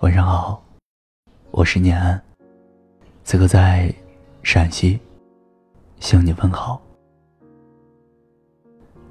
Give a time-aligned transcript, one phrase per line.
[0.00, 0.64] 晚上好，
[1.50, 2.18] 我是念安，
[3.22, 3.94] 此刻在
[4.42, 4.98] 陕西
[5.98, 6.80] 向你问好。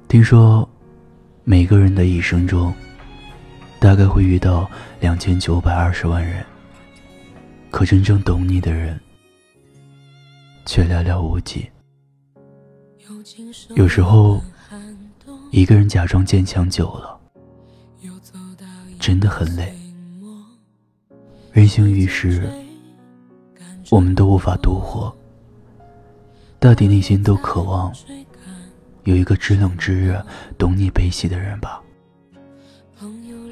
[0.08, 0.68] 听说
[1.44, 2.74] 每个人的一生中，
[3.78, 4.68] 大概会遇到
[4.98, 6.44] 两千九百二十万人，
[7.70, 8.98] 可真正懂你的人
[10.66, 11.70] 却寥寥无几。
[13.76, 14.42] 有时候，
[15.52, 17.20] 一个人假装坚强久了，
[18.98, 19.72] 真的很累。
[21.52, 22.48] 人行于世，
[23.90, 25.12] 我们都无法独活，
[26.60, 27.92] 大抵内心都渴望
[29.02, 30.24] 有一个知冷知热、
[30.56, 31.82] 懂你悲喜的人吧。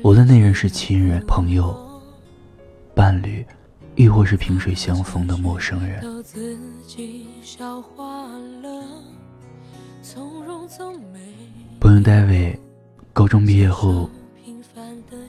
[0.05, 1.77] 无论那人是亲人、朋友、
[2.95, 3.45] 伴侣，
[3.97, 6.01] 亦或是萍水相逢的陌生人。
[11.81, 12.57] 朋友戴维，
[13.13, 14.09] 高中毕业后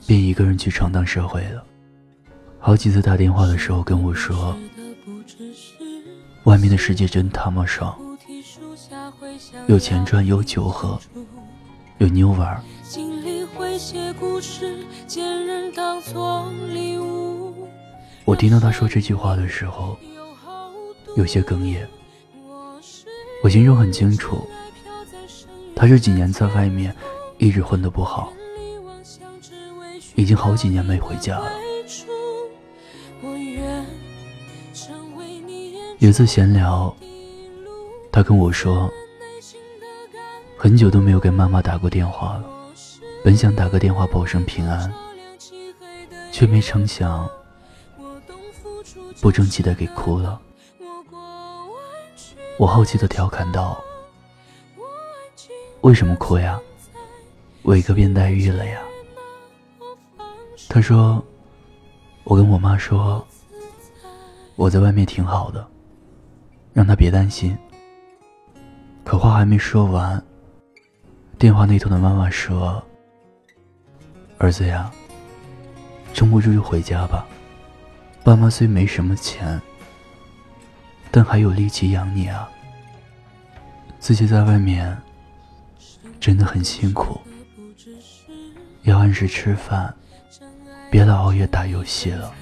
[0.06, 1.64] 便一个人去闯荡社会了。
[2.62, 4.54] 好几次打电话的时候跟我说
[6.44, 7.98] ：“外面的世界真他妈爽，
[9.66, 11.00] 有钱赚，有酒喝，
[11.98, 12.62] 有妞玩。”
[18.26, 19.96] 我听到他说这句话的时候，
[21.16, 21.88] 有些哽咽。
[23.42, 24.46] 我心中很清楚，
[25.74, 26.94] 他这几年在外面
[27.38, 28.30] 一直混得不好，
[30.14, 31.50] 已经好几年没回家了。
[36.00, 36.96] 有一次闲聊，
[38.10, 38.90] 他跟我说，
[40.56, 42.44] 很久都没有给妈妈打过电话了，
[43.22, 44.90] 本想打个电话报声平安，
[46.32, 47.28] 却没成想，
[49.20, 50.40] 不争气的给哭了。
[52.58, 53.78] 我好奇的调侃道
[55.82, 56.58] ：“为什么哭呀？
[57.64, 58.80] 伟哥变黛玉了呀？”
[60.66, 61.22] 他说
[62.24, 63.22] ：“我跟我妈说，
[64.56, 65.62] 我在外面挺好的。”
[66.72, 67.56] 让他别担心。
[69.04, 70.22] 可话还没说完，
[71.38, 72.82] 电话那头的妈妈说
[74.38, 74.90] ：“儿子呀，
[76.14, 77.26] 撑不住就回家吧。
[78.22, 79.60] 爸妈虽没什么钱，
[81.10, 82.48] 但还有力气养你啊。
[83.98, 84.96] 自己在外面
[86.20, 87.20] 真的很辛苦，
[88.82, 89.92] 要按时吃饭，
[90.90, 92.32] 别老熬夜打游戏了。”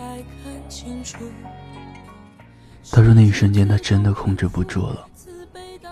[2.99, 5.07] 他说：“那一瞬间，他真的控制不住了，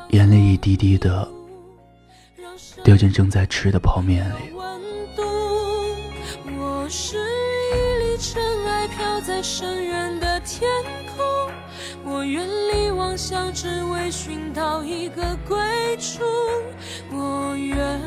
[0.09, 1.28] 眼泪一滴滴的
[2.83, 4.50] 掉进正在吃的泡面里。”
[6.59, 10.69] 我是一粒尘埃，飘在深远的天
[11.17, 11.25] 空。
[12.12, 15.56] 我愿力妄想，只为寻到一个归
[15.99, 16.25] 处。
[17.12, 18.00] 我愿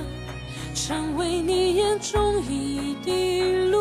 [0.75, 3.79] 成为你眼中一滴露，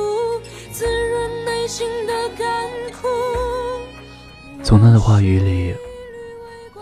[0.71, 3.09] 滋润内心的干枯。
[4.99, 5.73] 的话语里，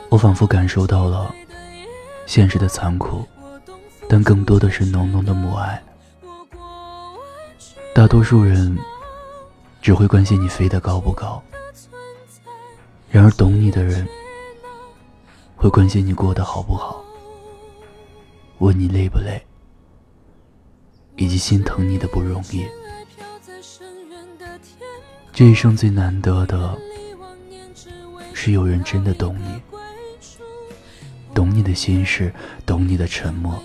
[0.09, 1.34] 我仿佛感受到了
[2.25, 3.22] 现实的残酷，
[4.09, 5.82] 但更多的是浓浓的母爱。
[7.94, 8.75] 大多数人
[9.82, 11.43] 只会关心你飞得高不高，
[13.10, 14.09] 然而懂你的人
[15.55, 17.05] 会关心你过得好不好，
[18.60, 19.44] 问你累不累，
[21.16, 22.65] 以及心疼你的不容易。
[25.34, 26.78] 这一生最难得的。
[28.47, 29.61] 是有人真的懂你，
[31.34, 32.33] 懂你的心事，
[32.65, 33.61] 懂你的沉默，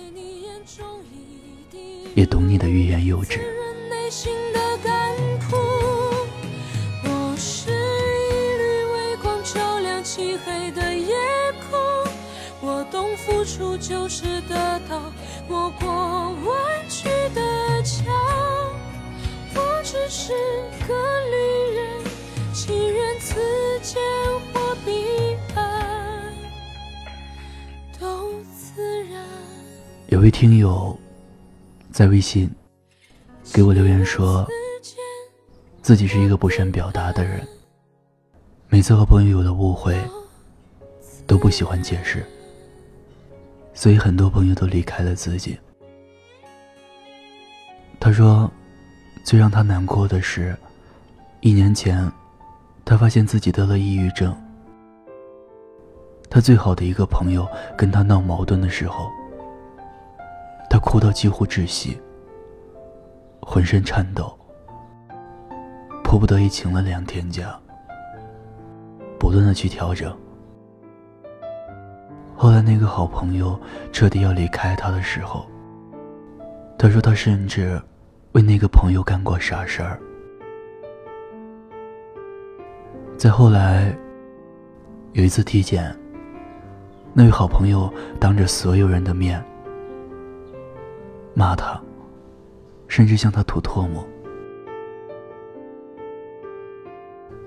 [2.16, 3.40] 也懂你的欲言又止。
[7.04, 7.74] 我是一
[8.58, 11.14] 缕微光，照亮漆黑的夜
[11.70, 11.80] 空。
[12.60, 15.00] 我懂付出就是得到，
[15.48, 18.12] 我过弯曲的桥。
[19.54, 20.34] 我只是
[20.88, 20.96] 个
[21.30, 21.61] 旅
[30.42, 30.98] 听友
[31.92, 32.50] 在微信
[33.54, 34.44] 给我留言说，
[35.84, 37.48] 自己是一个不善表达的人，
[38.68, 39.96] 每次和朋友有了误会，
[41.28, 42.26] 都不喜欢解释，
[43.76, 45.56] 所以很多朋友都离开了自己。
[48.00, 48.52] 他说，
[49.24, 50.58] 最让他难过的是，
[51.42, 52.12] 一年前，
[52.84, 54.36] 他发现自己得了抑郁症。
[56.32, 57.48] 他最好的一个朋友
[57.78, 59.08] 跟他闹矛盾的时候。
[60.72, 62.00] 他哭到几乎窒息，
[63.42, 64.34] 浑身颤抖，
[66.02, 67.60] 迫不得已请了两天假，
[69.20, 70.18] 不断的去调整。
[72.38, 73.60] 后来那个好朋友
[73.92, 75.46] 彻底要离开他的时候，
[76.78, 77.78] 他说他甚至
[78.32, 80.00] 为那个朋友干过傻事儿。
[83.18, 83.94] 再后来，
[85.12, 85.94] 有一次体检，
[87.14, 89.44] 那位好朋友当着所有人的面
[91.34, 91.82] 骂他，
[92.88, 94.06] 甚至向他吐唾沫。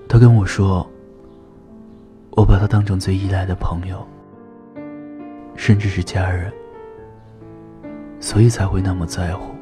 [0.08, 0.88] 他跟我说
[2.32, 4.06] ：“我把他当成最依赖的朋友，
[5.56, 6.52] 甚至是家人，
[8.20, 9.52] 所以才会那么在乎。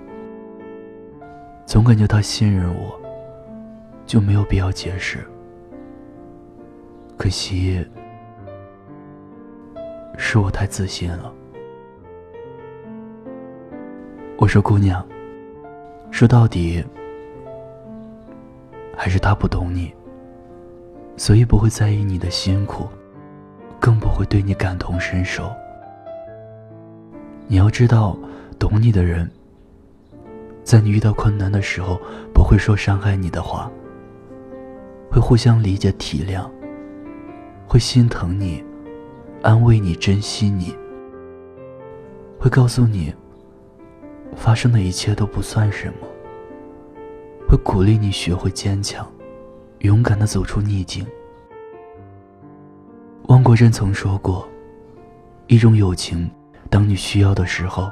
[1.66, 3.00] 总感觉他信任我，
[4.04, 5.18] 就没有必要解释。
[7.16, 7.84] 可惜，
[10.18, 11.32] 是我太自信了。”
[14.42, 15.06] 我说：“姑娘，
[16.10, 16.84] 说到底，
[18.96, 19.94] 还是他不懂你。”
[21.16, 22.88] 所以不会在意你的辛苦，
[23.78, 25.48] 更不会对你感同身受。
[27.46, 28.18] 你要知道，
[28.58, 29.30] 懂你的人，
[30.64, 31.96] 在你遇到困难的时候，
[32.34, 33.70] 不会说伤害你的话，
[35.08, 36.50] 会互相理解体谅，
[37.68, 38.64] 会心疼你，
[39.40, 40.76] 安慰你，珍惜你，
[42.40, 43.14] 会告诉你，
[44.36, 46.06] 发生的一切都不算什么，
[47.48, 49.06] 会鼓励你学会坚强。
[49.80, 51.04] 勇敢的走出逆境。
[53.28, 54.48] 汪国真曾说过
[55.48, 56.30] ：“一种友情，
[56.70, 57.90] 当你需要的时候，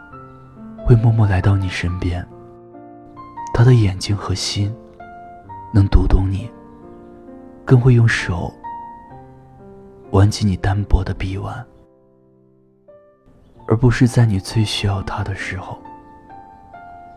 [0.87, 2.25] 会默默来到你身边。
[3.53, 4.73] 他的眼睛和心，
[5.75, 6.49] 能读懂你，
[7.65, 8.53] 更会用手
[10.13, 11.67] 挽起你单薄的臂弯，
[13.67, 15.77] 而不是在你最需要他的时候，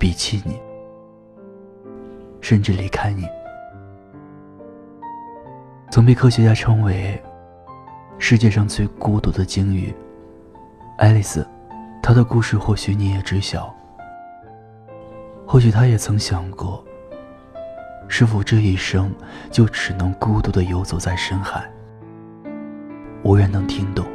[0.04, 0.60] 鄙弃你，
[2.42, 3.26] 甚至离开你。”
[5.90, 7.18] 曾被科学家称为
[8.18, 9.96] 世界上最孤独的鲸鱼，
[10.98, 11.48] 爱丽丝，
[12.02, 13.74] 她的故事或许你也知晓。
[15.48, 16.84] 或许她也曾想过，
[18.10, 19.10] 是否这一生
[19.52, 21.64] 就只能孤独的游走在深海，
[23.24, 24.06] 无人能听懂。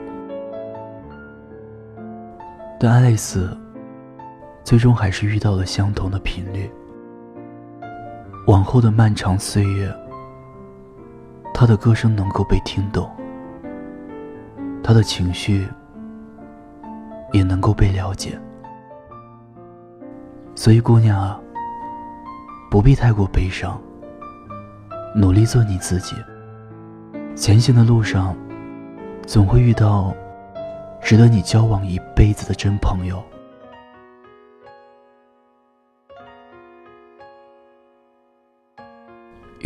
[2.79, 3.57] 但爱丽丝
[4.69, 6.71] 最终还是遇到了相同的频率。
[8.47, 9.91] 往后的漫长岁月。
[11.55, 13.11] 他的歌声能够被听懂，
[14.85, 15.67] 他的情绪
[17.33, 18.39] 也能够被了解，
[20.55, 21.41] 所以姑娘啊，
[22.71, 23.81] 不必太过悲伤，
[25.17, 26.15] 努力做你自己。
[27.35, 28.37] 前行的路上，
[29.27, 30.15] 总会遇到
[31.01, 33.21] 值得你交往一辈子的真朋友。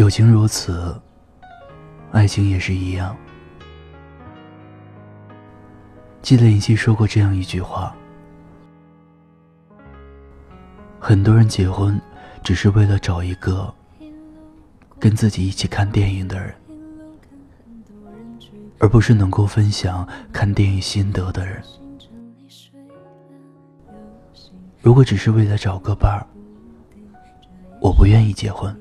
[0.03, 1.01] 友情如此。
[2.11, 3.17] 爱情也是一样。
[6.21, 7.95] 记得林夕说过这样一句话：
[10.99, 11.97] 很多人结婚，
[12.43, 13.73] 只是为了找一个
[14.99, 16.53] 跟自己一起看电影的人，
[18.81, 21.63] 而不是能够分享看电影心得的人。
[24.81, 26.27] 如果只是为了找个伴儿，
[27.81, 28.77] 我不愿意结婚。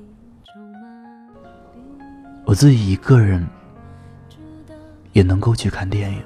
[2.44, 3.46] 我自己一个人
[5.12, 6.22] 也能够去看电影。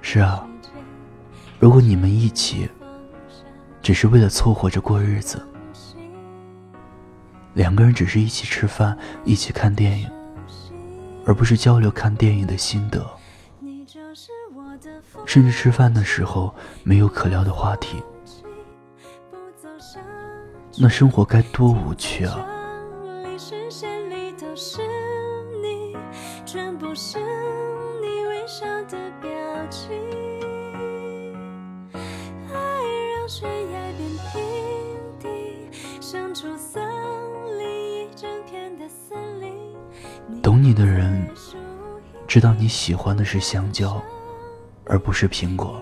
[0.00, 0.46] 是啊，
[1.58, 2.68] 如果你们一起
[3.80, 5.42] 只是为了凑合着过日子，
[7.54, 10.10] 两个人只是一起吃饭、一起看电影，
[11.26, 13.04] 而不是交流看电影的心得，
[15.26, 16.54] 甚至吃饭的时候
[16.84, 18.02] 没有可聊的话题。
[20.82, 22.44] 那生活该多无趣啊！
[40.42, 41.24] 懂你的人，
[42.26, 44.02] 知道你喜欢的是香蕉，
[44.86, 45.80] 而不是苹果，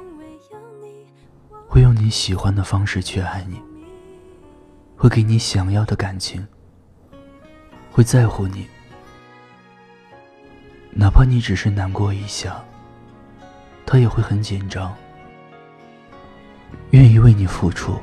[1.66, 3.69] 会用你喜欢的方式去爱你。
[5.00, 6.46] 会给你想要的感情，
[7.90, 8.68] 会在乎你，
[10.90, 12.62] 哪怕你只是难过一下，
[13.86, 14.94] 他也会很紧张，
[16.90, 17.98] 愿意为你付出，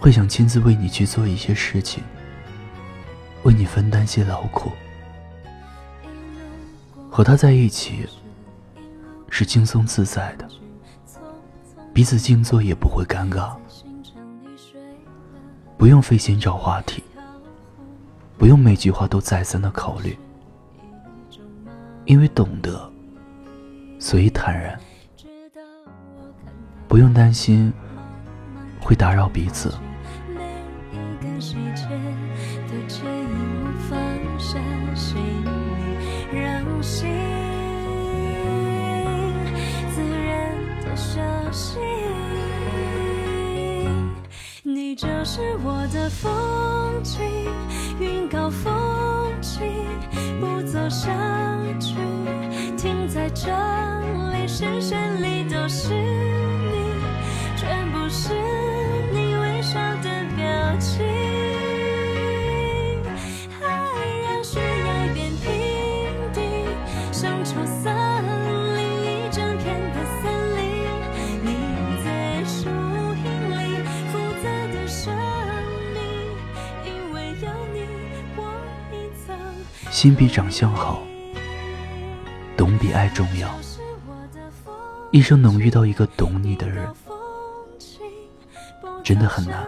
[0.00, 2.02] 会想亲自为你去做一些事情，
[3.44, 4.72] 为你分担些劳苦。
[7.08, 8.04] 和他在一起
[9.30, 10.48] 是轻松自在的，
[11.92, 13.54] 彼此静坐也不会尴尬。
[15.84, 17.04] 不用费心找话题，
[18.38, 20.18] 不用每句话都再三的考虑，
[22.06, 22.90] 因为懂得，
[23.98, 24.80] 所以坦然，
[26.88, 27.70] 不用担心
[28.80, 29.74] 会打扰彼此，
[45.34, 47.18] 是我的风景，
[47.98, 48.72] 云高风
[49.42, 49.84] 轻，
[50.38, 51.10] 不走下
[51.80, 51.96] 去，
[52.76, 53.50] 停在这
[54.30, 56.94] 里，视线里都是你，
[57.56, 58.28] 全部是
[79.94, 81.00] 心比长相好，
[82.56, 83.48] 懂比爱重要。
[85.12, 86.84] 一生能遇到一个懂你的人，
[89.04, 89.64] 真的很难。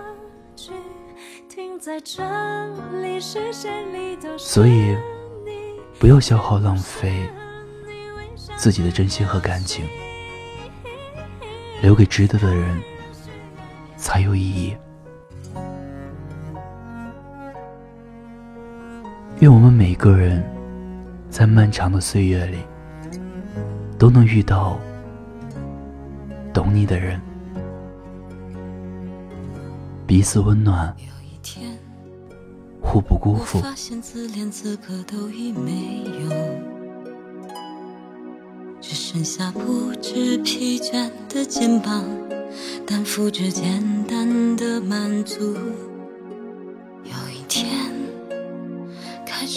[4.37, 4.97] 所以，
[6.01, 7.31] 不要消耗浪费
[8.57, 9.87] 自己的真心和感情，
[11.81, 12.83] 留给值得的人
[13.97, 14.77] 才有意义。
[19.41, 20.43] 愿我们每个人
[21.29, 22.57] 在漫长的岁月里，
[23.99, 24.81] 都能遇到
[26.55, 27.21] 懂你的人，
[30.07, 30.97] 彼此温暖，
[32.81, 33.61] 互不辜负。
[33.61, 36.31] 发现自怜资格都已没有，
[38.81, 42.03] 只剩下不知疲倦的肩膀，
[42.87, 45.55] 担负着简单的满足。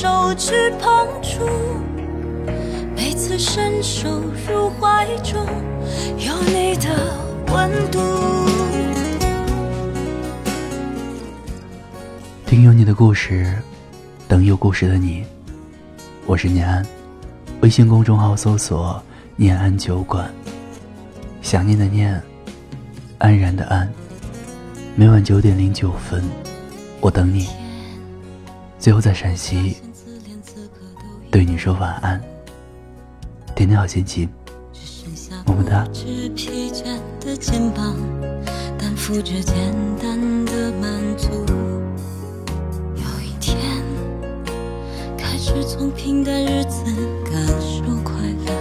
[0.00, 1.44] 手去碰触，
[2.94, 4.08] 每次伸手
[4.48, 5.44] 入怀中，
[6.18, 7.12] 有你的
[7.48, 7.98] 温度。
[12.46, 13.52] 听有你的故事，
[14.28, 15.24] 等有故事的你。
[16.26, 16.86] 我是念安，
[17.62, 19.02] 微信公众号搜索
[19.34, 20.32] “念安酒馆”，
[21.42, 22.22] 想念的念，
[23.18, 23.92] 安然的安。
[24.94, 26.22] 每晚九点零九分，
[27.00, 27.48] 我等你。
[28.78, 29.76] 最后在陕西
[31.30, 32.20] 对你说晚安，
[33.54, 34.28] 天天好心情。
[35.46, 36.84] 么么哒不知疲倦
[37.20, 37.94] 的肩膀，
[38.78, 39.54] 担负着简
[40.00, 41.28] 单的满足。
[42.96, 43.56] 有一天，
[45.18, 46.82] 开始从平淡日子
[47.24, 48.14] 感受快
[48.46, 48.52] 乐，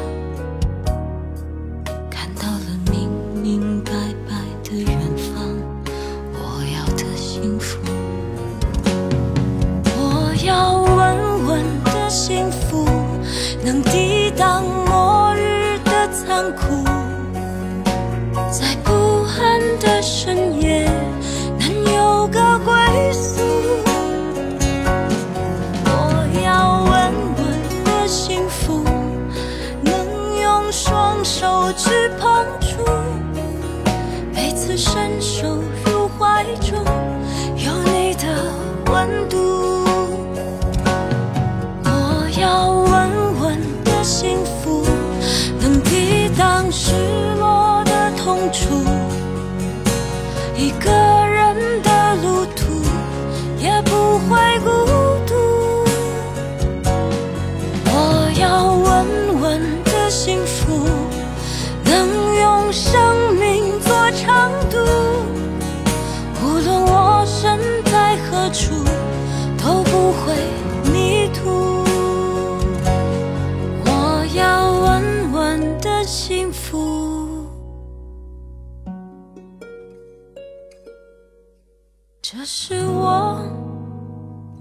[82.30, 83.42] 这是我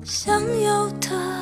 [0.04, 1.35] 想要的。